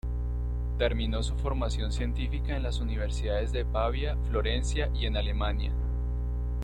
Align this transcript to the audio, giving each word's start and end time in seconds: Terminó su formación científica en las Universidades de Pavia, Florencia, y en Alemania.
Terminó 0.79 1.21
su 1.21 1.35
formación 1.35 1.91
científica 1.91 2.55
en 2.57 2.63
las 2.63 2.79
Universidades 2.79 3.51
de 3.51 3.65
Pavia, 3.65 4.17
Florencia, 4.31 4.89
y 4.95 5.05
en 5.05 5.15
Alemania. 5.15 5.71